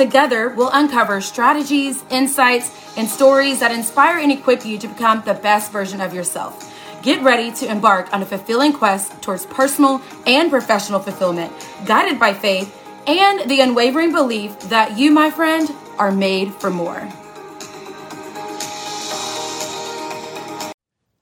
[0.00, 5.34] Together, we'll uncover strategies, insights, and stories that inspire and equip you to become the
[5.34, 6.74] best version of yourself.
[7.02, 11.52] Get ready to embark on a fulfilling quest towards personal and professional fulfillment,
[11.84, 12.74] guided by faith
[13.06, 17.06] and the unwavering belief that you, my friend, are made for more.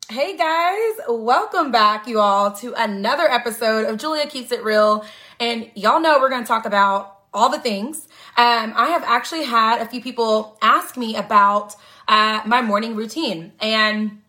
[0.08, 5.04] Hey guys, welcome back, you all, to another episode of Julia Keeps It Real.
[5.40, 8.07] And y'all know we're going to talk about all the things.
[8.38, 11.74] Um, I have actually had a few people ask me about
[12.06, 13.52] uh, my morning routine.
[13.60, 14.22] And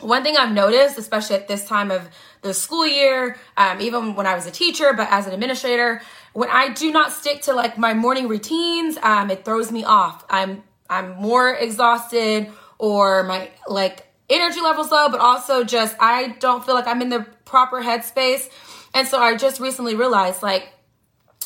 [0.00, 2.10] one thing I've noticed, especially at this time of
[2.42, 6.02] the school year, um, even when I was a teacher, but as an administrator,
[6.34, 10.26] when I do not stick to like my morning routines, um, it throws me off.
[10.28, 16.64] I'm I'm more exhausted, or my like energy levels low, but also just I don't
[16.64, 18.50] feel like I'm in the proper headspace.
[18.94, 20.68] And so I just recently realized like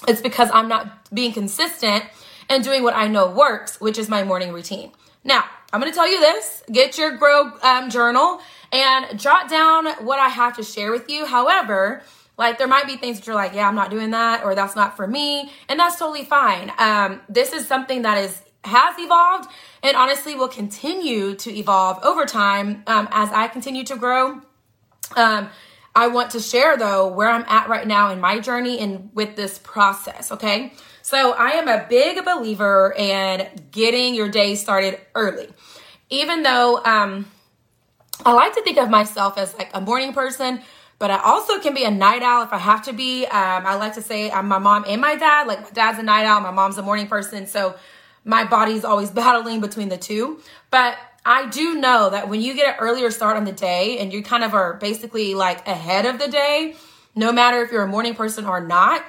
[0.08, 2.05] it's because I'm not being consistent
[2.48, 4.92] and doing what I know works, which is my morning routine.
[5.25, 8.41] Now, I'm going to tell you this get your grow um, journal
[8.73, 11.27] and jot down what I have to share with you.
[11.27, 12.03] However,
[12.36, 14.75] like there might be things that you're like, yeah, I'm not doing that, or that's
[14.75, 16.73] not for me, and that's totally fine.
[16.78, 19.50] Um, this is something that is has evolved
[19.83, 24.41] and honestly will continue to evolve over time um, as I continue to grow.
[25.17, 25.48] Um,
[25.95, 29.37] I want to share though where I'm at right now in my journey and with
[29.37, 30.73] this process, okay?
[31.03, 35.48] So I am a big believer in getting your day started early.
[36.09, 37.27] Even though um
[38.25, 40.61] I like to think of myself as like a morning person,
[40.98, 43.27] but I also can be a night owl if I have to be.
[43.27, 45.48] Um, I like to say I'm my mom and my dad.
[45.48, 47.48] Like my dad's a night owl, my mom's a morning person.
[47.48, 47.75] So
[48.25, 50.41] my body's always battling between the two.
[50.70, 54.12] But I do know that when you get an earlier start on the day and
[54.12, 56.74] you kind of are basically like ahead of the day,
[57.14, 59.05] no matter if you're a morning person or not,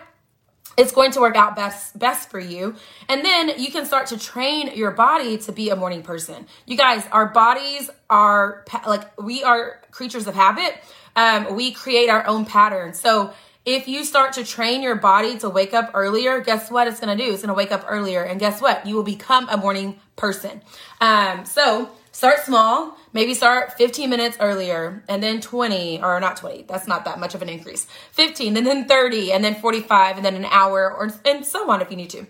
[0.77, 2.75] it's going to work out best best for you.
[3.07, 6.47] And then you can start to train your body to be a morning person.
[6.65, 10.75] You guys our bodies are like we are creatures of habit.
[11.15, 13.33] Um, we create our own patterns so
[13.65, 17.15] if you start to train your body to wake up earlier guess what it's going
[17.15, 17.31] to do?
[17.31, 18.23] It's going to wake up earlier.
[18.23, 18.85] And guess what?
[18.85, 20.61] You will become a morning person.
[20.99, 26.65] Um, so Start small, maybe start 15 minutes earlier and then 20 or not 20.
[26.67, 27.87] That's not that much of an increase.
[28.11, 31.81] 15 and then 30 and then 45 and then an hour or and so on
[31.81, 32.27] if you need to.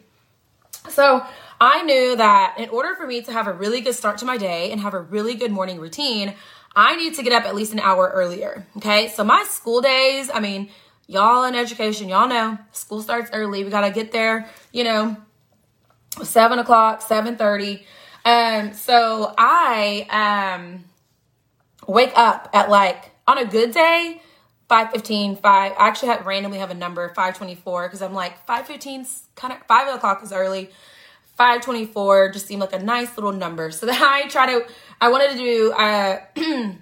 [0.90, 1.26] So,
[1.62, 4.38] I knew that in order for me to have a really good start to my
[4.38, 6.34] day and have a really good morning routine,
[6.76, 8.66] I need to get up at least an hour earlier.
[8.78, 9.10] Okay.
[9.10, 10.70] So my school days, I mean,
[11.08, 13.64] y'all in education, y'all know school starts early.
[13.64, 15.18] We got to get there, you know,
[16.22, 17.86] seven o'clock, 730.
[18.26, 20.86] Um, so I um
[21.88, 24.22] wake up at like on a good day,
[24.70, 25.44] 515, 5.
[25.46, 29.96] I actually had randomly have a number, 524, because I'm like 515's kind of 5
[29.96, 30.70] o'clock is early.
[31.38, 33.72] 524 just seemed like a nice little number.
[33.72, 34.68] So then I try to
[35.02, 36.20] I wanted to do uh,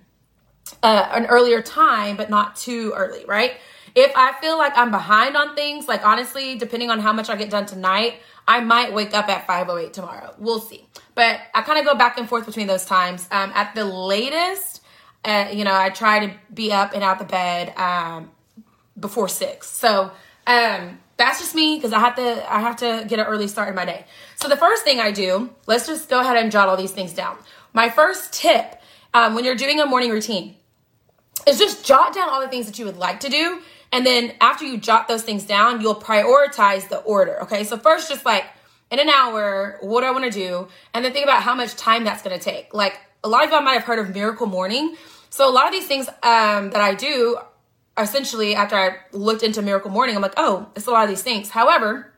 [0.84, 3.54] uh an earlier time, but not too early, right?
[3.96, 7.36] If I feel like I'm behind on things, like honestly, depending on how much I
[7.36, 10.34] get done tonight, I might wake up at 5:08 tomorrow.
[10.38, 10.88] We'll see.
[11.16, 13.28] But I kind of go back and forth between those times.
[13.32, 14.82] Um, at the latest,
[15.24, 18.32] uh, you know, I try to be up and out the bed um,
[19.00, 19.70] before six.
[19.70, 20.12] So
[20.48, 22.54] um, that's just me because I have to.
[22.54, 24.06] I have to get an early start in my day.
[24.36, 27.14] So the first thing I do, let's just go ahead and jot all these things
[27.14, 27.38] down.
[27.74, 28.82] My first tip
[29.14, 30.56] um, when you're doing a morning routine
[31.48, 34.34] is just jot down all the things that you would like to do and then
[34.40, 37.42] after you jot those things down, you'll prioritize the order.
[37.44, 37.64] Okay.
[37.64, 38.46] So first, just like
[38.90, 40.68] in an hour, what do I want to do?
[40.94, 42.74] And then think about how much time that's going to take.
[42.74, 44.96] Like a lot of y'all might have heard of Miracle Morning.
[45.30, 47.38] So a lot of these things um, that I do,
[47.98, 51.24] essentially, after I looked into Miracle Morning, I'm like, oh, it's a lot of these
[51.24, 51.50] things.
[51.50, 52.12] However,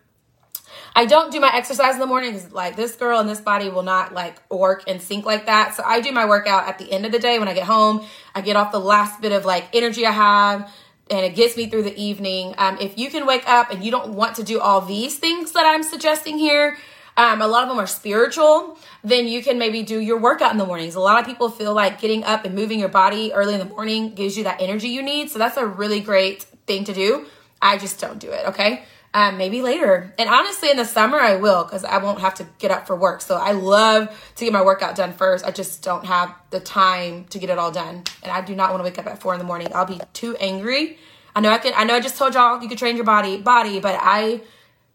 [0.95, 3.69] I don't do my exercise in the morning because like this girl and this body
[3.69, 5.75] will not like work and sync like that.
[5.75, 8.06] So I do my workout at the end of the day when I get home.
[8.36, 10.71] I get off the last bit of like energy I have
[11.09, 12.55] and it gets me through the evening.
[12.57, 15.51] Um, if you can wake up and you don't want to do all these things
[15.51, 16.77] that I'm suggesting here,
[17.15, 20.57] um, a lot of them are spiritual, then you can maybe do your workout in
[20.57, 20.95] the mornings.
[20.95, 23.65] A lot of people feel like getting up and moving your body early in the
[23.65, 25.29] morning gives you that energy you need.
[25.29, 27.27] So that's a really great thing to do.
[27.61, 28.83] I just don't do it, okay?
[29.15, 30.12] Um, maybe later.
[30.18, 32.95] And honestly, in the summer, I will because I won't have to get up for
[32.95, 33.21] work.
[33.21, 35.45] So I love to get my workout done first.
[35.45, 38.04] I just don't have the time to get it all done.
[38.24, 39.68] And I do not want to wake up at four in the morning.
[39.75, 40.98] I'll be too angry.
[41.36, 41.74] I know I can.
[41.75, 44.42] I know I just told y'all you could train your body, body, but I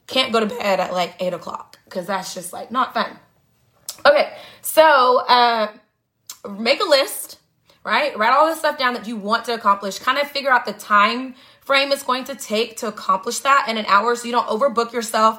[0.09, 3.19] can't go to bed at like eight o'clock because that's just like not fun.
[4.07, 4.33] Okay,
[4.63, 5.73] so uh,
[6.49, 7.38] make a list,
[7.89, 8.17] right?
[8.17, 9.99] Write all the stuff down that you want to accomplish.
[9.99, 13.77] Kind of figure out the time frame it's going to take to accomplish that in
[13.77, 15.39] an hour so you don't overbook yourself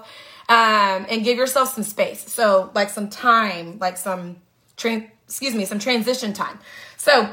[0.50, 2.32] um, and give yourself some space.
[2.32, 4.38] So, like some time, like some
[4.78, 6.60] train, excuse me, some transition time.
[6.98, 7.32] So,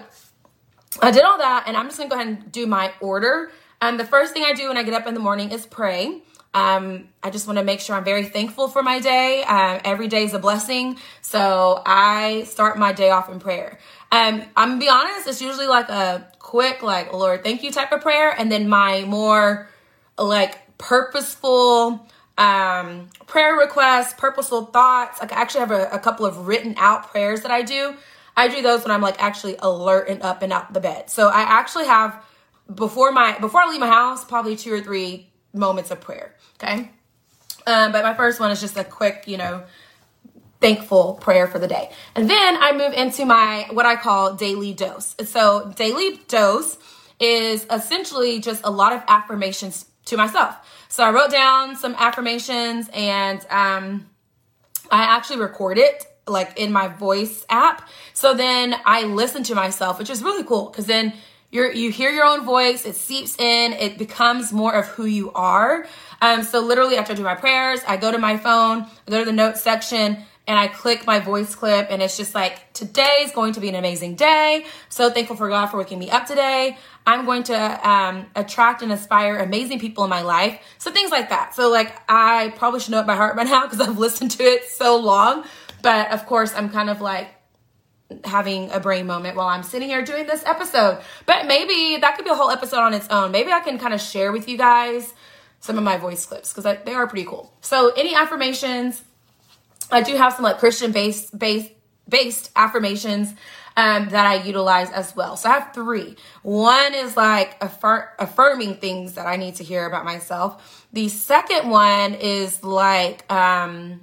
[1.01, 3.51] I did all that, and I'm just gonna go ahead and do my order.
[3.81, 5.67] And um, the first thing I do when I get up in the morning is
[5.67, 6.23] pray.
[6.55, 9.43] Um, I just want to make sure I'm very thankful for my day.
[9.43, 10.97] Um, every day is a blessing.
[11.21, 13.79] So I start my day off in prayer.
[14.13, 17.93] Um, I'm gonna be honest, it's usually like a quick, like, Lord, thank you type
[17.93, 18.31] of prayer.
[18.31, 19.69] And then my more
[20.19, 22.07] like purposeful
[22.39, 25.21] um, prayer requests, purposeful thoughts.
[25.21, 27.95] Like I actually have a, a couple of written out prayers that I do.
[28.37, 31.09] I do those when I'm like actually alert and up and out the bed.
[31.11, 32.23] So I actually have
[32.73, 36.35] before my before I leave my house, probably two or three moments of prayer.
[36.63, 36.91] Okay.
[37.67, 39.65] Um, but my first one is just a quick, you know,
[40.61, 41.91] thankful prayer for the day.
[42.15, 45.15] And then I move into my what I call daily dose.
[45.25, 46.79] So daily dose
[47.21, 50.57] is essentially just a lot of affirmations to myself.
[50.89, 54.07] So I wrote down some affirmations and um,
[54.91, 57.89] I actually record it like in my voice app.
[58.13, 61.13] So then I listen to myself, which is really cool because then
[61.51, 65.33] you're, you hear your own voice, it seeps in, it becomes more of who you
[65.33, 65.87] are.
[66.21, 69.21] Um, so literally after I do my prayers, I go to my phone, I go
[69.21, 73.19] to the notes section, and I click my voice clip, and it's just like, today
[73.21, 74.65] is going to be an amazing day.
[74.89, 76.79] So thankful for God for waking me up today.
[77.05, 80.61] I'm going to um, attract and inspire amazing people in my life.
[80.79, 81.55] So things like that.
[81.55, 84.43] So like, I probably should know it by heart by now because I've listened to
[84.45, 85.45] it so long.
[85.83, 87.29] But of course, I'm kind of like
[88.25, 91.01] having a brain moment while I'm sitting here doing this episode.
[91.27, 93.33] But maybe that could be a whole episode on its own.
[93.33, 95.13] Maybe I can kind of share with you guys
[95.61, 97.53] some of my voice clips because they are pretty cool.
[97.61, 99.03] So, any affirmations?
[99.91, 101.73] I do have some like Christian based based
[102.09, 103.35] based affirmations
[103.77, 105.37] um, that I utilize as well.
[105.37, 106.17] So I have three.
[106.43, 110.87] One is like affir- affirming things that I need to hear about myself.
[110.93, 114.01] The second one is like um,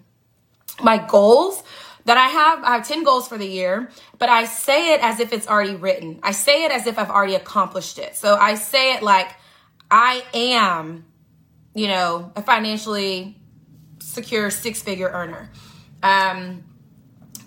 [0.82, 1.64] my goals
[2.06, 2.64] that I have.
[2.64, 3.90] I have 10 goals for the year,
[4.20, 6.20] but I say it as if it's already written.
[6.22, 8.16] I say it as if I've already accomplished it.
[8.16, 9.30] So I say it like
[9.90, 11.06] I am,
[11.74, 13.40] you know, a financially
[14.00, 15.50] secure six figure earner.
[16.04, 16.66] Um,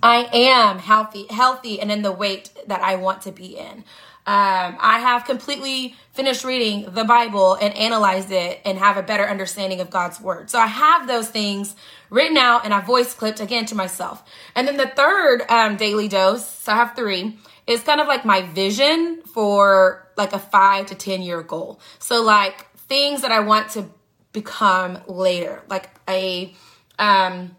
[0.02, 3.84] I am healthy, healthy, and in the weight that I want to be in.
[4.28, 9.24] Um, I have completely finished reading the Bible and analyzed it and have a better
[9.24, 10.50] understanding of God's word.
[10.50, 11.76] So I have those things
[12.10, 14.24] written out and I voice clipped again to myself.
[14.56, 17.38] And then the third um, daily dose, so I have three,
[17.68, 21.80] is kind of like my vision for like a five to 10 year goal.
[22.00, 23.88] So like things that I want to
[24.32, 26.52] become later, like a,
[26.98, 27.54] um,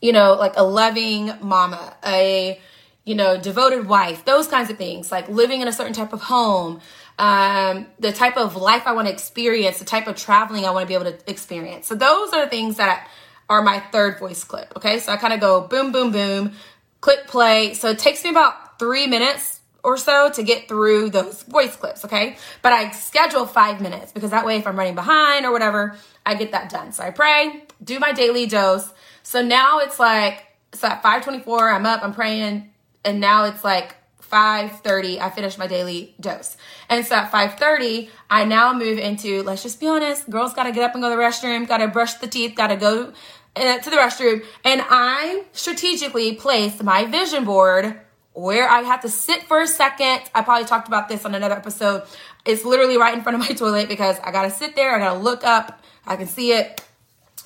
[0.00, 2.60] you know, like a loving mama, a,
[3.04, 6.20] you know, devoted wife, those kinds of things, like living in a certain type of
[6.22, 6.80] home,
[7.18, 10.84] um, the type of life I want to experience, the type of traveling I want
[10.84, 11.86] to be able to experience.
[11.86, 13.08] So those are things that
[13.48, 14.72] are my third voice clip.
[14.76, 14.98] Okay.
[15.00, 16.52] So I kind of go boom, boom, boom,
[17.00, 17.74] click play.
[17.74, 22.04] So it takes me about three minutes or so to get through those voice clips.
[22.04, 22.36] Okay.
[22.62, 26.34] But I schedule five minutes because that way, if I'm running behind or whatever, I
[26.34, 26.92] get that done.
[26.92, 28.92] So I pray, do my daily dose.
[29.28, 32.70] So now it's like, so at 524, I'm up, I'm praying,
[33.04, 36.56] and now it's like 5:30 I finished my daily dose.
[36.88, 40.72] And so at 5:30 I now move into let's just be honest, girls got to
[40.72, 43.12] get up and go to the restroom, got to brush the teeth, got to go
[43.54, 48.00] uh, to the restroom, and I strategically placed my vision board
[48.32, 50.22] where I have to sit for a second.
[50.34, 52.04] I probably talked about this on another episode.
[52.46, 54.98] It's literally right in front of my toilet because I got to sit there, I
[54.98, 56.82] got to look up, I can see it.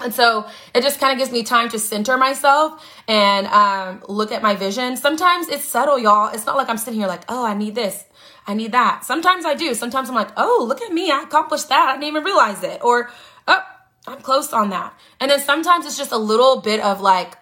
[0.00, 4.32] And so it just kind of gives me time to center myself and um, look
[4.32, 4.96] at my vision.
[4.96, 6.32] Sometimes it's subtle, y'all.
[6.34, 8.04] It's not like I'm sitting here like, oh, I need this,
[8.46, 9.04] I need that.
[9.04, 9.74] Sometimes I do.
[9.74, 11.88] Sometimes I'm like, oh, look at me, I accomplished that.
[11.88, 12.82] I didn't even realize it.
[12.82, 13.10] Or,
[13.46, 13.62] oh,
[14.06, 14.98] I'm close on that.
[15.20, 17.36] And then sometimes it's just a little bit of like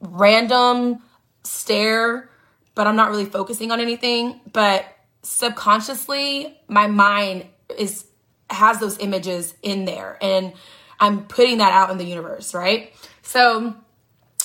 [0.00, 1.02] random
[1.42, 2.30] stare,
[2.74, 4.40] but I'm not really focusing on anything.
[4.52, 4.84] But
[5.22, 8.04] subconsciously, my mind is
[8.50, 10.16] has those images in there.
[10.22, 10.52] And
[11.00, 12.92] I'm putting that out in the universe, right?
[13.22, 13.74] So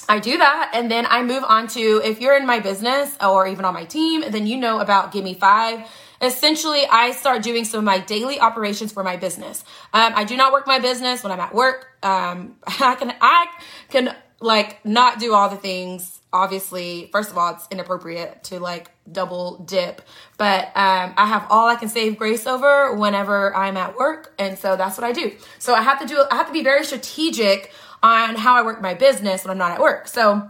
[0.10, 3.48] I do that and then I move on to if you're in my business or
[3.48, 5.88] even on my team, then you know about Give Me Five.
[6.22, 9.64] essentially I start doing some of my daily operations for my business.
[9.94, 11.88] Um, I do not work my business when I'm at work.
[12.04, 13.48] Um, I can I
[13.90, 18.90] can like not do all the things obviously first of all it's inappropriate to like
[19.12, 20.02] double dip
[20.38, 24.58] but um, i have all i can save grace over whenever i'm at work and
[24.58, 26.86] so that's what i do so i have to do i have to be very
[26.86, 30.50] strategic on how i work my business when i'm not at work so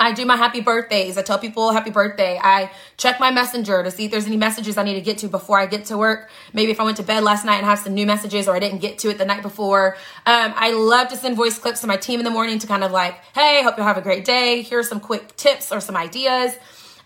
[0.00, 1.18] I do my happy birthdays.
[1.18, 2.40] I tell people happy birthday.
[2.42, 5.28] I check my messenger to see if there's any messages I need to get to
[5.28, 6.30] before I get to work.
[6.54, 8.60] Maybe if I went to bed last night and have some new messages or I
[8.60, 9.98] didn't get to it the night before.
[10.24, 12.82] Um, I love to send voice clips to my team in the morning to kind
[12.82, 14.62] of like, hey, hope you have a great day.
[14.62, 16.54] Here's some quick tips or some ideas.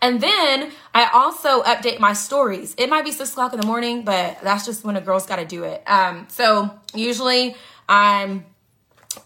[0.04, 2.74] And then I also update my stories.
[2.76, 5.36] It might be six o'clock in the morning, but that's just when a girl's got
[5.36, 5.82] to do it.
[5.86, 7.56] Um, so usually
[7.88, 8.44] I'm,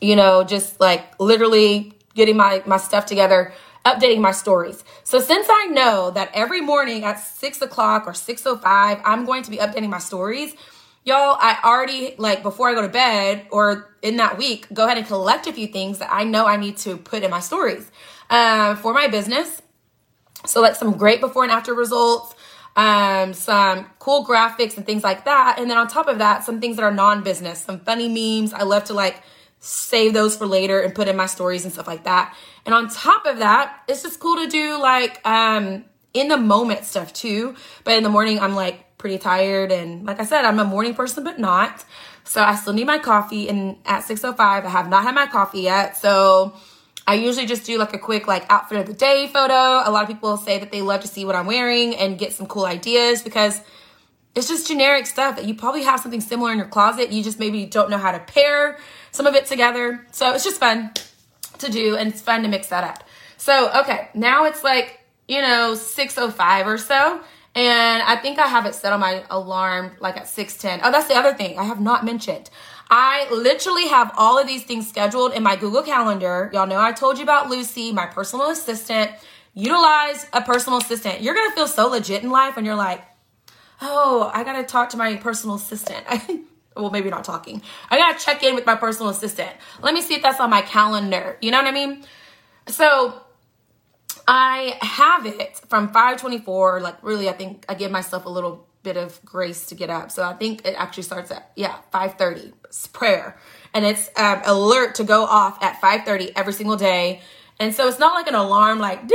[0.01, 3.53] you know, just like literally getting my, my stuff together,
[3.85, 4.85] updating my stories.
[5.03, 9.51] So since I know that every morning at six o'clock or 6.05, I'm going to
[9.51, 10.55] be updating my stories,
[11.03, 14.97] y'all, I already, like before I go to bed or in that week, go ahead
[14.97, 17.91] and collect a few things that I know I need to put in my stories
[18.31, 19.61] uh, for my business.
[20.47, 22.35] So like some great before and after results,
[22.77, 25.59] um, some cool graphics and things like that.
[25.59, 28.53] And then on top of that, some things that are non-business, some funny memes.
[28.53, 29.23] I love to like
[29.61, 32.37] save those for later and put in my stories and stuff like that.
[32.65, 36.85] And on top of that, it's just cool to do like um in the moment
[36.85, 37.57] stuff too.
[37.85, 40.95] But in the morning I'm like pretty tired and like I said, I'm a morning
[40.95, 41.85] person but not.
[42.25, 45.63] So I still need my coffee and at 6:05 I have not had my coffee
[45.63, 45.97] yet.
[45.97, 46.55] So
[47.09, 49.55] I usually just do like a quick like outfit of the day photo.
[49.55, 52.35] A lot of people say that they love to see what I'm wearing and get
[52.35, 53.63] some cool ideas because
[54.35, 57.11] it's just generic stuff that you probably have something similar in your closet.
[57.11, 58.77] You just maybe don't know how to pair
[59.11, 60.07] some of it together.
[60.13, 60.93] So it's just fun
[61.61, 63.03] to do and it's fun to mix that up.
[63.39, 67.23] So, okay, now it's like, you know, 6.05 or so.
[67.55, 70.81] And I think I have it set on my alarm like at 6.10.
[70.85, 72.51] Oh, that's the other thing I have not mentioned.
[72.91, 76.51] I literally have all of these things scheduled in my Google Calendar.
[76.53, 79.11] Y'all know I told you about Lucy, my personal assistant.
[79.55, 81.21] Utilize a personal assistant.
[81.21, 83.05] You're going to feel so legit in life when you're like,
[83.83, 86.07] oh, I got to talk to my personal assistant.
[86.79, 87.63] well, maybe not talking.
[87.91, 89.51] I gotta check in with my personal assistant.
[89.83, 91.37] Let me see if that's on my calendar.
[91.41, 92.05] You know what I mean?
[92.69, 93.21] So
[94.27, 96.81] I have it from 524.
[96.81, 100.11] Like, really, I think I give myself a little bit of grace to get up.
[100.11, 102.53] So I think it actually starts at, yeah, 530.
[102.65, 103.37] It's prayer.
[103.75, 107.21] And it's um, alert to go off at 530 every single day.
[107.59, 109.09] And so it's not like an alarm, like,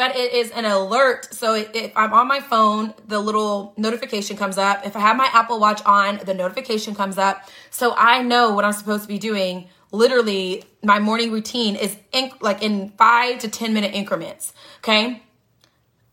[0.00, 1.32] but it is an alert.
[1.34, 4.86] So if I'm on my phone, the little notification comes up.
[4.86, 7.48] If I have my Apple Watch on, the notification comes up.
[7.70, 9.68] So I know what I'm supposed to be doing.
[9.92, 14.54] Literally, my morning routine is in, like in five to 10 minute increments.
[14.78, 15.22] Okay.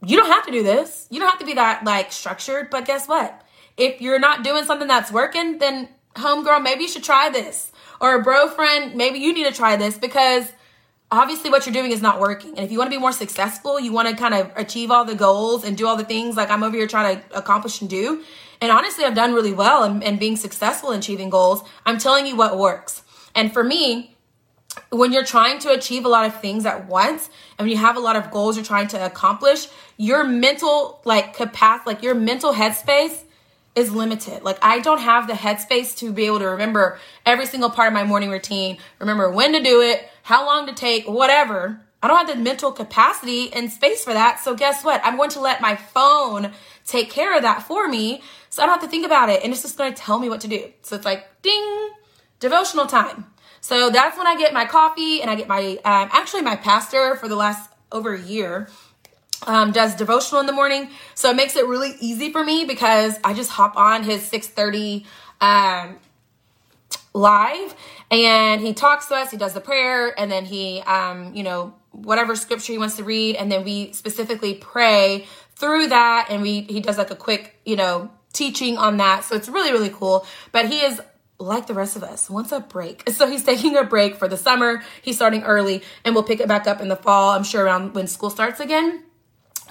[0.06, 1.08] You don't have to do this.
[1.10, 3.42] You don't have to be that like structured, but guess what?
[3.78, 7.72] If you're not doing something that's working, then homegirl, maybe you should try this.
[8.00, 10.52] Or a bro friend, maybe you need to try this because
[11.12, 12.52] obviously what you're doing is not working.
[12.52, 15.06] And if you want to be more successful, you want to kind of achieve all
[15.06, 17.90] the goals and do all the things like I'm over here trying to accomplish and
[17.90, 18.24] do.
[18.62, 21.64] And honestly, I've done really well and, and being successful in achieving goals.
[21.86, 23.04] I'm telling you what works.
[23.36, 24.17] And for me,
[24.90, 27.98] when you're trying to achieve a lot of things at once and when you have
[27.98, 29.68] a lot of goals you're trying to accomplish,
[29.98, 33.24] your mental like capacity, like your mental headspace
[33.76, 34.44] is limited.
[34.44, 37.94] Like I don't have the headspace to be able to remember every single part of
[37.94, 41.82] my morning routine, remember when to do it, how long to take, whatever.
[42.02, 44.40] I don't have the mental capacity and space for that.
[44.40, 45.02] So guess what?
[45.04, 46.52] I'm going to let my phone
[46.86, 48.22] take care of that for me.
[48.50, 49.44] So I don't have to think about it.
[49.44, 50.72] And it's just going to tell me what to do.
[50.84, 51.90] So it's like ding,
[52.40, 53.26] devotional time.
[53.68, 57.18] So that's when I get my coffee and I get my, um, actually my pastor
[57.18, 58.70] for the last over a year
[59.46, 60.90] um, does devotional in the morning.
[61.16, 65.06] So it makes it really easy for me because I just hop on his 630
[65.42, 65.98] um,
[67.14, 67.76] live
[68.10, 69.32] and he talks to us.
[69.32, 73.04] He does the prayer and then he, um, you know, whatever scripture he wants to
[73.04, 73.36] read.
[73.36, 76.28] And then we specifically pray through that.
[76.30, 79.26] And we, he does like a quick, you know, teaching on that.
[79.26, 80.26] So it's really, really cool.
[80.54, 81.02] But he is
[81.40, 83.04] like the rest of us, wants a break.
[83.18, 84.84] So he's taking a break for the summer.
[85.02, 87.32] He's starting early and we'll pick it back up in the fall.
[87.32, 89.04] I'm sure around when school starts again.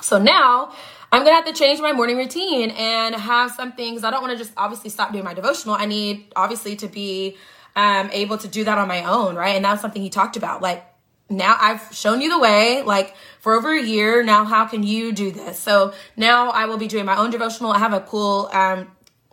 [0.02, 0.72] So now
[1.12, 4.04] I'm gonna have to change my morning routine and have some things.
[4.04, 5.74] I don't want to just obviously stop doing my devotional.
[5.76, 7.36] I need obviously to be
[7.76, 9.54] um, able to do that on my own, right?
[9.54, 10.62] And that's something he talked about.
[10.62, 10.84] Like
[11.28, 14.22] now I've shown you the way, like for over a year.
[14.22, 15.58] Now, how can you do this?
[15.58, 17.72] So now I will be doing my own devotional.
[17.72, 18.90] I have a cool, um,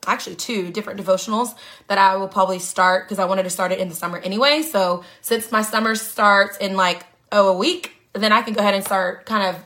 [0.07, 1.55] actually two different devotionals
[1.88, 4.62] that I will probably start because I wanted to start it in the summer anyway.
[4.62, 8.74] So since my summer starts in like, oh, a week, then I can go ahead
[8.74, 9.63] and start kind of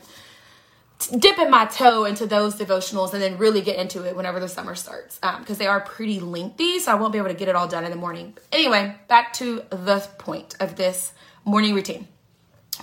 [1.19, 4.75] dipping my toe into those devotionals and then really get into it whenever the summer
[4.75, 7.55] starts because um, they are pretty lengthy so i won't be able to get it
[7.55, 11.13] all done in the morning anyway back to the point of this
[11.45, 12.07] morning routine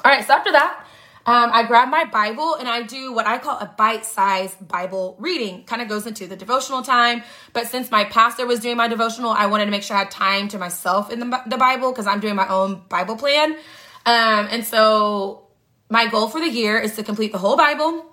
[0.04, 0.86] all right so after that
[1.26, 5.64] um, i grab my bible and i do what i call a bite-sized bible reading
[5.64, 9.30] kind of goes into the devotional time but since my pastor was doing my devotional
[9.30, 12.06] i wanted to make sure i had time to myself in the, the bible because
[12.06, 13.56] i'm doing my own bible plan
[14.06, 15.44] um, and so
[15.90, 18.04] my goal for the year is to complete the whole Bible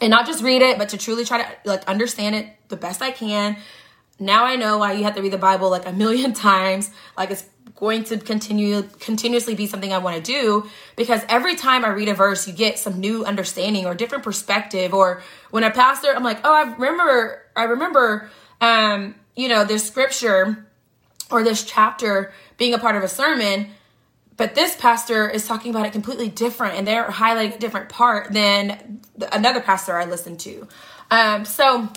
[0.00, 3.02] and not just read it, but to truly try to like understand it the best
[3.02, 3.56] I can.
[4.18, 6.90] Now I know why you have to read the Bible like a million times.
[7.16, 7.44] Like it's
[7.76, 12.08] going to continue continuously be something I want to do because every time I read
[12.08, 14.94] a verse, you get some new understanding or different perspective.
[14.94, 18.30] Or when a pastor, I'm like, oh, I remember, I remember,
[18.60, 20.66] um, you know, this scripture
[21.30, 23.68] or this chapter being a part of a sermon
[24.36, 28.32] but this pastor is talking about it completely different and they're highlighting a different part
[28.32, 29.00] than
[29.32, 30.68] another pastor I listened to.
[31.10, 31.88] Um, so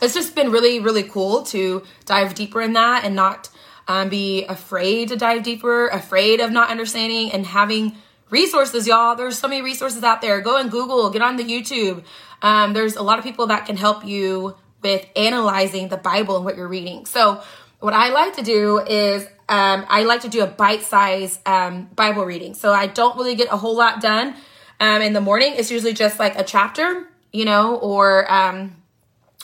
[0.00, 3.50] it's just been really, really cool to dive deeper in that and not
[3.88, 7.96] um, be afraid to dive deeper, afraid of not understanding and having
[8.30, 9.16] resources, y'all.
[9.16, 10.40] There's so many resources out there.
[10.42, 12.04] Go and Google, get on the YouTube.
[12.42, 16.44] Um, there's a lot of people that can help you with analyzing the Bible and
[16.44, 17.06] what you're reading.
[17.06, 17.42] So
[17.80, 21.88] what I like to do is um, I like to do a bite size um,
[21.96, 22.54] Bible reading.
[22.54, 24.34] So I don't really get a whole lot done
[24.78, 25.54] um, in the morning.
[25.56, 28.76] It's usually just like a chapter, you know, or um,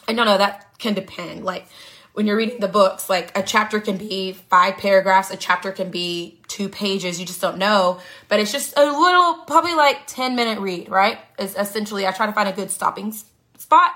[0.07, 1.45] I don't know, that can depend.
[1.45, 1.67] Like
[2.15, 5.91] when you're reading the books, like a chapter can be five paragraphs, a chapter can
[5.91, 7.19] be two pages.
[7.21, 8.01] You just don't know.
[8.29, 11.19] But it's just a little, probably like 10 minute read, right?
[11.39, 13.13] Is essentially, I try to find a good stopping
[13.59, 13.93] spot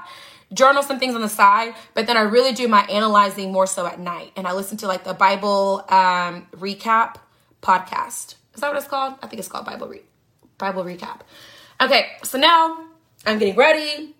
[0.52, 3.86] journal some things on the side, but then I really do my analyzing more so
[3.86, 4.32] at night.
[4.36, 7.16] And I listen to like the Bible um, recap
[7.62, 8.36] podcast.
[8.54, 9.14] Is that what it's called?
[9.22, 10.02] I think it's called Bible Re-
[10.56, 11.20] Bible recap.
[11.80, 12.78] Okay, so now
[13.26, 14.14] I'm getting ready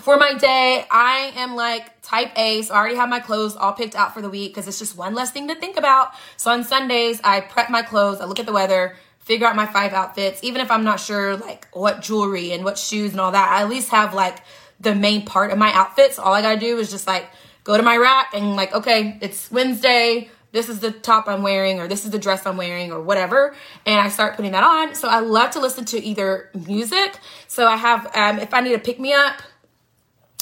[0.00, 0.84] for my day.
[0.90, 4.22] I am like type A, so I already have my clothes all picked out for
[4.22, 6.12] the week because it's just one less thing to think about.
[6.36, 9.66] So on Sundays, I prep my clothes, I look at the weather, figure out my
[9.66, 13.32] five outfits, even if I'm not sure like what jewelry and what shoes and all
[13.32, 13.48] that.
[13.48, 14.38] I at least have like
[14.80, 16.18] the main part of my outfits.
[16.18, 17.28] All I gotta do is just like
[17.64, 20.30] go to my rack and like, okay, it's Wednesday.
[20.50, 23.54] This is the top I'm wearing, or this is the dress I'm wearing, or whatever.
[23.86, 24.94] And I start putting that on.
[24.94, 27.18] So I love to listen to either music.
[27.48, 29.40] So I have, um, if I need to pick me up,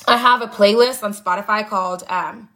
[0.06, 2.48] I have a playlist on Spotify called, um,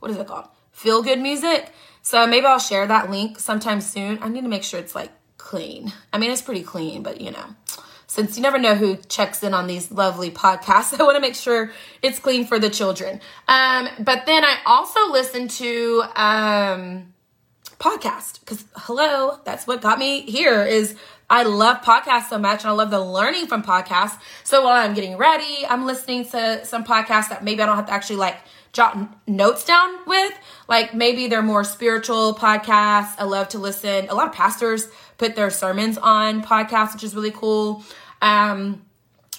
[0.00, 0.48] what is it called?
[0.72, 1.72] Feel Good Music.
[2.02, 4.18] So maybe I'll share that link sometime soon.
[4.22, 5.92] I need to make sure it's like clean.
[6.12, 7.46] I mean, it's pretty clean, but you know
[8.16, 11.34] since you never know who checks in on these lovely podcasts, I want to make
[11.34, 11.70] sure
[12.02, 13.20] it's clean for the children.
[13.46, 17.12] Um, but then I also listen to um,
[17.78, 20.64] podcast because hello, that's what got me here.
[20.64, 20.96] Is
[21.28, 24.18] I love podcasts so much and I love the learning from podcasts.
[24.44, 27.86] So while I'm getting ready, I'm listening to some podcasts that maybe I don't have
[27.86, 28.36] to actually like
[28.72, 30.32] jot notes down with.
[30.68, 33.14] Like maybe they're more spiritual podcasts.
[33.18, 34.08] I love to listen.
[34.08, 37.82] A lot of pastors put their sermons on podcasts, which is really cool.
[38.22, 38.84] Um,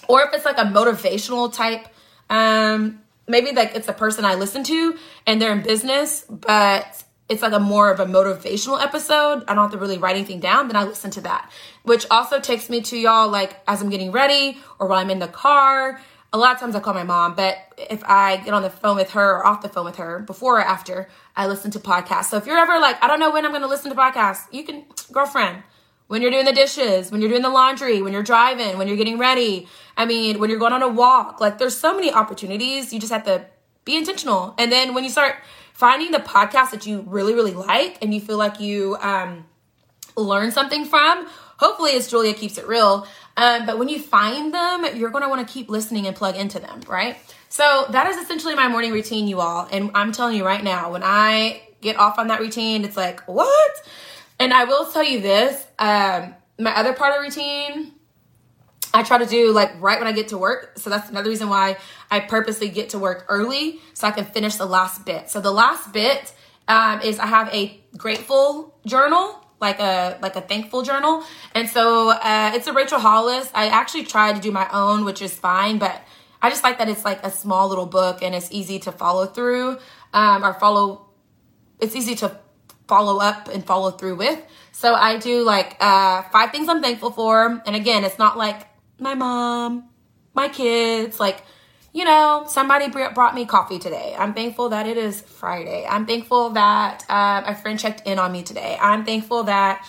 [0.10, 1.88] or if it's like a motivational type,
[2.30, 7.42] um, maybe like it's a person I listen to and they're in business, but it's
[7.42, 9.44] like a more of a motivational episode.
[9.48, 11.52] I don't have to really write anything down, then I listen to that.
[11.88, 15.20] Which also takes me to y'all like as I'm getting ready or while I'm in
[15.20, 16.00] the car.
[16.34, 18.98] A lot of times I call my mom, but if I get on the phone
[18.98, 22.26] with her or off the phone with her before or after, I listen to podcasts.
[22.26, 24.64] So if you're ever like, I don't know when I'm gonna listen to podcasts, you
[24.64, 25.64] can girlfriend
[26.08, 28.98] when you're doing the dishes, when you're doing the laundry, when you're driving, when you're
[28.98, 29.68] getting ready.
[29.96, 31.40] I mean, when you're going on a walk.
[31.40, 32.94] Like there's so many opportunities.
[32.94, 33.46] You just have to
[33.86, 34.54] be intentional.
[34.58, 35.36] And then when you start
[35.74, 39.46] finding the podcast that you really, really like and you feel like you um,
[40.16, 43.08] learn something from, hopefully it's Julia Keeps It Real.
[43.36, 46.36] Um, but when you find them, you're going to want to keep listening and plug
[46.36, 47.18] into them, right?
[47.50, 49.68] So that is essentially my morning routine, you all.
[49.72, 53.22] And I'm telling you right now, when I get off on that routine, it's like,
[53.28, 53.72] what?
[54.40, 57.94] And I will tell you this um, my other part of routine,
[58.94, 60.78] I try to do like right when I get to work.
[60.78, 61.78] So that's another reason why
[62.10, 65.30] I purposely get to work early so I can finish the last bit.
[65.30, 66.34] So the last bit
[66.68, 71.24] um, is I have a grateful journal like a like a thankful journal
[71.56, 75.22] and so uh, it's a rachel hollis i actually tried to do my own which
[75.22, 76.02] is fine but
[76.42, 79.26] i just like that it's like a small little book and it's easy to follow
[79.26, 79.78] through
[80.14, 81.08] um, or follow
[81.80, 82.38] it's easy to
[82.88, 84.42] follow up and follow through with.
[84.72, 87.62] So I do like uh, five things I'm thankful for.
[87.66, 88.68] And again, it's not like
[89.00, 89.90] my mom,
[90.34, 91.44] my kids, like,
[91.98, 94.16] you know, somebody brought me coffee today.
[94.20, 95.84] I'm thankful that it is Friday.
[95.90, 98.78] I'm thankful that uh, a friend checked in on me today.
[98.80, 99.84] I'm thankful that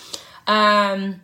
[0.46, 1.20] um,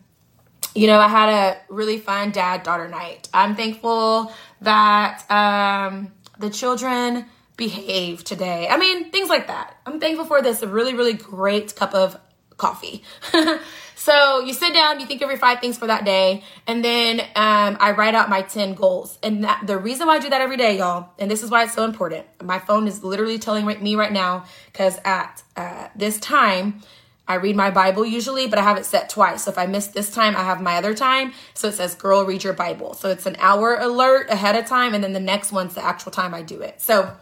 [0.75, 3.31] you know, I had a really fun dad daughter night.
[3.33, 7.25] I'm thankful that um, the children
[7.57, 8.69] behave today.
[8.69, 9.79] I mean, things like that.
[9.87, 12.21] I'm thankful for this really, really great cup of
[12.59, 13.05] coffee.
[14.05, 17.21] so you sit down, you think of your five things for that day, and then
[17.21, 19.19] um, I write out my 10 goals.
[19.23, 21.65] And that, the reason why I do that every day, y'all, and this is why
[21.65, 22.27] it's so important.
[22.43, 26.83] My phone is literally telling me right now, because at uh, this time,
[27.27, 29.45] I read my Bible usually, but I have it set twice.
[29.45, 31.33] So if I miss this time, I have my other time.
[31.55, 32.93] So it says, girl, read your Bible.
[32.93, 36.13] So it's an hour alert ahead of time, and then the next one's the actual
[36.13, 36.83] time I do it.
[36.83, 37.17] So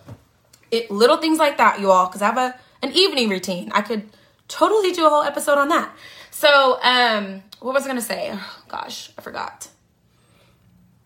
[0.72, 3.70] it little things like that, you all, because I have a an evening routine.
[3.70, 4.08] I could
[4.48, 5.94] totally do a whole episode on that.
[6.32, 8.30] So, um, what was I gonna say?
[8.32, 9.68] Oh, gosh, I forgot.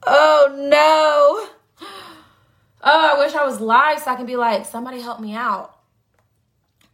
[0.07, 1.87] Oh no.
[2.89, 5.76] Oh, I wish I was live so I can be like, somebody help me out.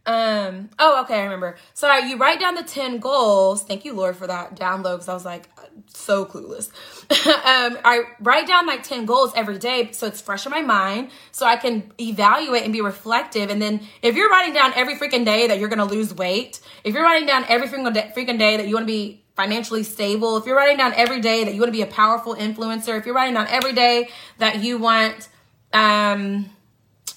[0.05, 1.55] Um, oh, okay, I remember.
[1.73, 3.63] So you write down the 10 goals.
[3.63, 5.49] Thank you, Lord, for that download because I was like
[5.87, 6.67] so clueless.
[7.27, 11.09] um, I write down my 10 goals every day so it's fresh in my mind
[11.31, 13.49] so I can evaluate and be reflective.
[13.49, 16.59] And then if you're writing down every freaking day that you're going to lose weight,
[16.83, 19.83] if you're writing down every freaking day, freaking day that you want to be financially
[19.83, 22.99] stable, if you're writing down every day that you want to be a powerful influencer,
[22.99, 25.29] if you're writing down every day that you want,
[25.71, 26.49] um,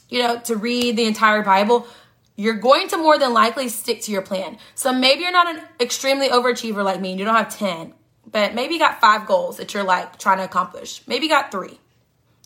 [0.09, 1.87] you know, to read the entire Bible,
[2.37, 4.59] you're going to more than likely stick to your plan.
[4.75, 7.95] So maybe you're not an extremely overachiever like me and you don't have 10,
[8.31, 11.03] but maybe you got five goals that you're like trying to accomplish.
[11.07, 11.81] Maybe you got three.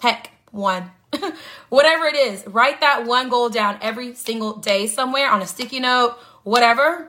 [0.01, 0.91] Heck, one.
[1.69, 5.81] whatever it is, write that one goal down every single day somewhere on a sticky
[5.81, 7.09] note, whatever.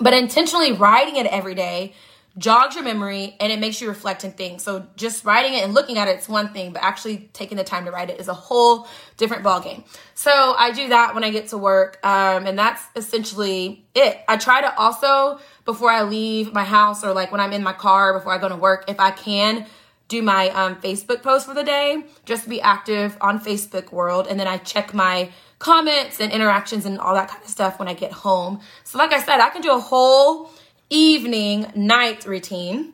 [0.00, 1.94] But intentionally writing it every day
[2.40, 4.60] jogs your memory and it makes you reflect and think.
[4.60, 7.84] So just writing it and looking at it's one thing, but actually taking the time
[7.84, 9.84] to write it is a whole different ballgame.
[10.14, 11.98] So I do that when I get to work.
[12.02, 14.18] Um, and that's essentially it.
[14.26, 17.74] I try to also, before I leave my house or like when I'm in my
[17.74, 19.66] car before I go to work, if I can,
[20.08, 24.26] do my um, Facebook post for the day, just be active on Facebook world.
[24.26, 27.86] And then I check my comments and interactions and all that kind of stuff when
[27.86, 28.60] I get home.
[28.82, 30.50] So like I said, I can do a whole
[30.90, 32.92] evening night routine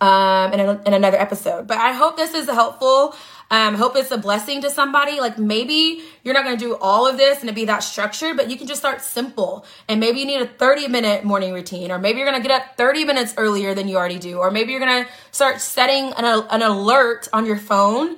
[0.00, 1.66] um, in, a, in another episode.
[1.66, 3.14] But I hope this is helpful.
[3.50, 5.20] Um, hope it's a blessing to somebody.
[5.20, 8.36] Like maybe you're not going to do all of this and it be that structured,
[8.36, 9.66] but you can just start simple.
[9.88, 12.62] And maybe you need a 30 minute morning routine, or maybe you're going to get
[12.62, 16.12] up 30 minutes earlier than you already do, or maybe you're going to start setting
[16.16, 18.16] an, an alert on your phone.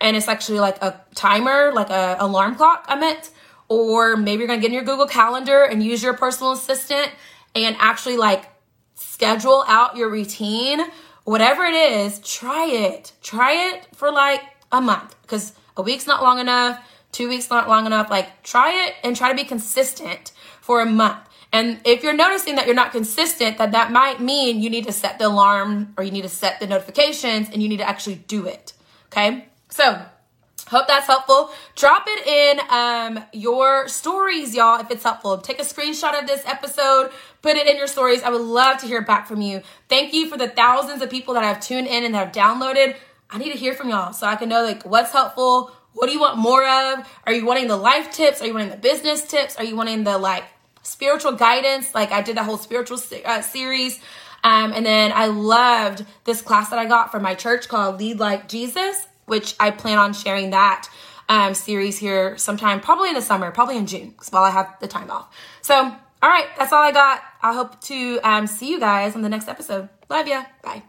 [0.00, 3.30] And it's actually like a timer, like a alarm clock, I meant.
[3.68, 7.10] Or maybe you're going to get in your Google Calendar and use your personal assistant
[7.54, 8.44] and actually like
[8.94, 10.80] schedule out your routine,
[11.24, 13.12] whatever it is, try it.
[13.22, 16.78] Try it for like a month because a week's not long enough,
[17.12, 18.10] two weeks not long enough.
[18.10, 21.18] Like try it and try to be consistent for a month.
[21.52, 24.92] And if you're noticing that you're not consistent, that that might mean you need to
[24.92, 28.16] set the alarm or you need to set the notifications and you need to actually
[28.16, 28.72] do it.
[29.06, 29.46] Okay.
[29.68, 30.00] So
[30.70, 31.50] Hope that's helpful.
[31.74, 35.38] Drop it in um, your stories, y'all, if it's helpful.
[35.38, 37.10] Take a screenshot of this episode,
[37.42, 38.22] put it in your stories.
[38.22, 39.62] I would love to hear back from you.
[39.88, 42.94] Thank you for the thousands of people that have tuned in and that have downloaded.
[43.28, 45.72] I need to hear from y'all so I can know like what's helpful.
[45.92, 47.04] What do you want more of?
[47.26, 48.40] Are you wanting the life tips?
[48.40, 49.56] Are you wanting the business tips?
[49.56, 50.44] Are you wanting the like
[50.82, 51.96] spiritual guidance?
[51.96, 53.98] Like I did a whole spiritual uh, series.
[54.44, 58.20] Um, and then I loved this class that I got from my church called Lead
[58.20, 60.88] Like Jesus which I plan on sharing that
[61.28, 64.88] um, series here sometime, probably in the summer, probably in June, while I have the
[64.88, 65.34] time off.
[65.62, 67.22] So, all right, that's all I got.
[67.40, 69.88] I hope to um, see you guys on the next episode.
[70.10, 70.44] Love ya.
[70.62, 70.82] Bye.